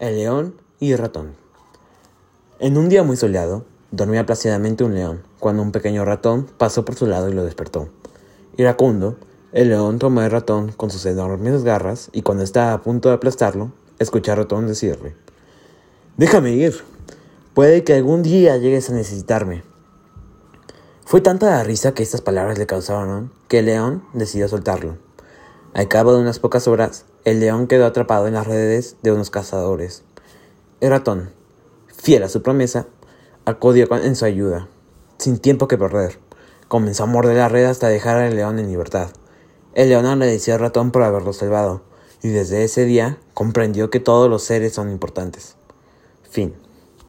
[0.00, 1.34] El león y el ratón.
[2.58, 6.94] En un día muy soleado, dormía plácidamente un león, cuando un pequeño ratón pasó por
[6.94, 7.90] su lado y lo despertó.
[8.56, 9.18] Iracundo,
[9.52, 13.16] el león tomó al ratón con sus enormes garras y cuando estaba a punto de
[13.16, 15.14] aplastarlo, escuchó al ratón decirle,
[16.16, 16.82] Déjame ir,
[17.52, 19.64] puede que algún día llegues a necesitarme.
[21.04, 24.96] Fue tanta la risa que estas palabras le causaron que el león decidió soltarlo.
[25.72, 29.30] Al cabo de unas pocas horas, el león quedó atrapado en las redes de unos
[29.30, 30.02] cazadores.
[30.80, 31.30] El ratón,
[31.86, 32.86] fiel a su promesa,
[33.44, 34.66] acudió en su ayuda.
[35.18, 36.18] Sin tiempo que perder,
[36.66, 39.10] comenzó a morder la red hasta dejar al león en libertad.
[39.74, 41.82] El león agradeció al ratón por haberlo salvado,
[42.20, 45.54] y desde ese día comprendió que todos los seres son importantes.
[46.28, 46.52] Fin.